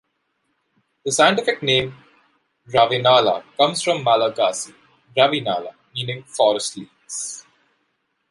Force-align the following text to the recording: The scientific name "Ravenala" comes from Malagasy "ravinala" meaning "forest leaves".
The 1.05 1.11
scientific 1.11 1.61
name 1.61 1.93
"Ravenala" 2.67 3.43
comes 3.55 3.83
from 3.83 4.03
Malagasy 4.03 4.73
"ravinala" 5.15 5.75
meaning 5.93 6.23
"forest 6.23 6.75
leaves". 6.77 7.45